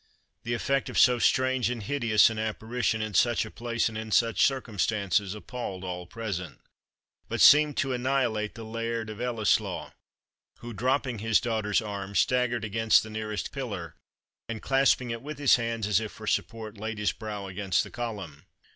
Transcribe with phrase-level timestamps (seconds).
[0.41, 4.09] The effect of so strange and hideous an apparition in such a place and in
[4.09, 6.59] such circumstances, appalled all present,
[7.29, 9.91] but seemed to annihilate the Laird of Ellieslaw,
[10.57, 13.93] who, dropping his daughter's arm, staggered against the nearest pillar,
[14.49, 17.91] and, clasping it with his hands as if for support, laid his brow against the
[17.91, 18.47] column.